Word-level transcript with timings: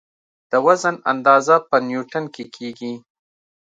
د 0.51 0.53
وزن 0.65 0.95
اندازه 1.11 1.55
په 1.69 1.75
نیوټن 1.87 2.23
کې 2.35 2.45
کېږي. 2.55 2.93